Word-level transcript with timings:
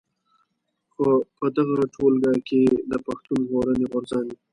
خو 0.93 1.05
په 1.37 1.45
دغه 1.57 1.81
ټولګه 1.93 2.33
کې 2.47 2.61
د 2.91 2.93
پښتون 3.05 3.39
ژغورني 3.47 3.85
غورځنګ. 3.91 4.27